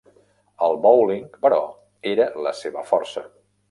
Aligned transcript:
El 0.67 0.77
bowling, 0.85 1.29
però, 1.45 1.61
era 2.15 2.29
la 2.49 2.59
seva 2.65 2.89
força. 2.93 3.29